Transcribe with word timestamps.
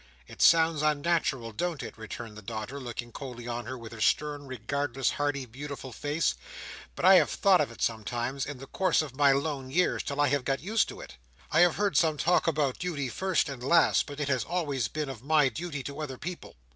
"It 0.25 0.41
sounds 0.41 0.81
unnatural, 0.81 1.51
don't 1.51 1.83
it?" 1.83 1.95
returned 1.95 2.35
the 2.35 2.41
daughter, 2.41 2.79
looking 2.79 3.11
coldly 3.11 3.47
on 3.47 3.67
her 3.67 3.77
with 3.77 3.91
her 3.91 4.01
stern, 4.01 4.47
regardless, 4.47 5.11
hardy, 5.11 5.45
beautiful 5.45 5.91
face; 5.91 6.33
"but 6.95 7.05
I 7.05 7.17
have 7.17 7.29
thought 7.29 7.61
of 7.61 7.69
it 7.71 7.83
sometimes, 7.83 8.47
in 8.47 8.57
the 8.57 8.65
course 8.65 9.03
of 9.03 9.15
my 9.15 9.31
lone 9.31 9.69
years, 9.69 10.01
till 10.01 10.19
I 10.19 10.29
have 10.29 10.43
got 10.43 10.59
used 10.59 10.89
to 10.89 11.01
it. 11.01 11.17
I 11.51 11.59
have 11.59 11.75
heard 11.75 11.95
some 11.97 12.17
talk 12.17 12.47
about 12.47 12.79
duty 12.79 13.09
first 13.09 13.47
and 13.47 13.63
last; 13.63 14.07
but 14.07 14.19
it 14.19 14.27
has 14.27 14.43
always 14.43 14.87
been 14.87 15.07
of 15.07 15.21
my 15.21 15.49
duty 15.49 15.83
to 15.83 16.01
other 16.01 16.17
people. 16.17 16.55